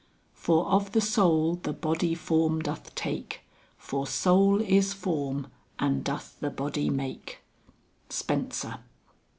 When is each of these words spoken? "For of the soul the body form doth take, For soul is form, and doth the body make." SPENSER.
"For 0.33 0.65
of 0.65 0.93
the 0.93 0.99
soul 0.99 1.59
the 1.61 1.73
body 1.73 2.15
form 2.15 2.63
doth 2.63 2.95
take, 2.95 3.41
For 3.77 4.07
soul 4.07 4.59
is 4.59 4.93
form, 4.93 5.45
and 5.77 6.03
doth 6.03 6.37
the 6.39 6.49
body 6.49 6.89
make." 6.89 7.41
SPENSER. 8.09 8.79